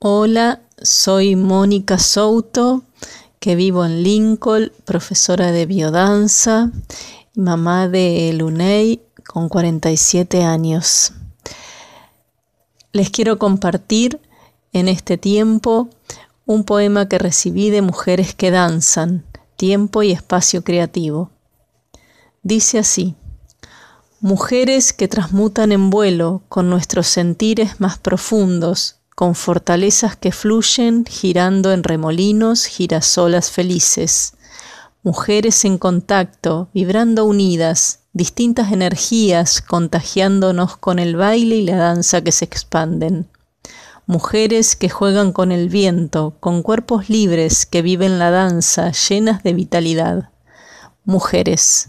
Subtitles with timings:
[0.00, 2.84] Hola, soy Mónica Souto,
[3.40, 6.70] que vivo en Lincoln, profesora de biodanza,
[7.34, 11.14] mamá de Luney con 47 años.
[12.92, 14.20] Les quiero compartir
[14.72, 15.90] en este tiempo
[16.46, 19.24] un poema que recibí de Mujeres que Danzan,
[19.56, 21.32] Tiempo y Espacio Creativo.
[22.44, 23.16] Dice así,
[24.20, 31.72] Mujeres que transmutan en vuelo con nuestros sentires más profundos, con fortalezas que fluyen girando
[31.72, 34.34] en remolinos, girasolas felices.
[35.02, 42.30] Mujeres en contacto, vibrando unidas, distintas energías contagiándonos con el baile y la danza que
[42.30, 43.28] se expanden.
[44.06, 49.52] Mujeres que juegan con el viento, con cuerpos libres que viven la danza llenas de
[49.52, 50.30] vitalidad.
[51.04, 51.88] Mujeres.